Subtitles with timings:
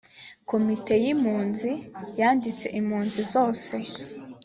[0.49, 1.71] komite y’impunzi
[2.19, 3.73] yanditse impunzi zose